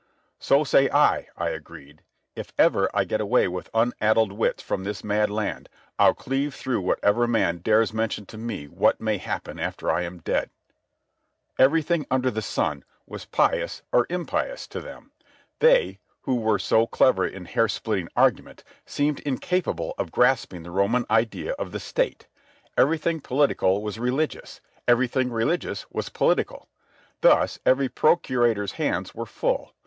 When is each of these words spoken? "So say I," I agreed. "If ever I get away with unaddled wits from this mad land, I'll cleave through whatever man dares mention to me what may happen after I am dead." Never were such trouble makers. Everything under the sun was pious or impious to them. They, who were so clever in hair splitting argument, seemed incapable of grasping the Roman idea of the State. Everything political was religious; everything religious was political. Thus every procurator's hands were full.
"So 0.39 0.63
say 0.63 0.89
I," 0.89 1.27
I 1.37 1.49
agreed. 1.49 2.01
"If 2.35 2.53
ever 2.57 2.89
I 2.91 3.03
get 3.03 3.21
away 3.21 3.47
with 3.47 3.69
unaddled 3.71 4.31
wits 4.31 4.63
from 4.63 4.83
this 4.83 5.03
mad 5.03 5.29
land, 5.29 5.69
I'll 5.99 6.15
cleave 6.15 6.55
through 6.55 6.81
whatever 6.81 7.27
man 7.27 7.59
dares 7.59 7.93
mention 7.93 8.25
to 8.25 8.37
me 8.39 8.65
what 8.67 8.99
may 8.99 9.19
happen 9.19 9.59
after 9.59 9.91
I 9.91 10.01
am 10.01 10.17
dead." 10.17 10.49
Never 10.49 10.53
were 10.53 10.81
such 10.81 10.87
trouble 10.87 11.35
makers. 11.35 11.65
Everything 11.65 12.07
under 12.09 12.31
the 12.31 12.41
sun 12.41 12.83
was 13.05 13.25
pious 13.25 13.81
or 13.91 14.07
impious 14.09 14.67
to 14.69 14.79
them. 14.81 15.11
They, 15.59 15.99
who 16.23 16.37
were 16.37 16.57
so 16.57 16.87
clever 16.87 17.27
in 17.27 17.45
hair 17.45 17.67
splitting 17.67 18.09
argument, 18.15 18.63
seemed 18.87 19.19
incapable 19.19 19.93
of 19.99 20.11
grasping 20.11 20.63
the 20.63 20.71
Roman 20.71 21.05
idea 21.11 21.51
of 21.59 21.71
the 21.71 21.79
State. 21.79 22.27
Everything 22.75 23.19
political 23.21 23.83
was 23.83 23.99
religious; 23.99 24.61
everything 24.87 25.31
religious 25.31 25.85
was 25.91 26.09
political. 26.09 26.67
Thus 27.21 27.59
every 27.67 27.87
procurator's 27.87 28.71
hands 28.71 29.13
were 29.13 29.27
full. 29.27 29.75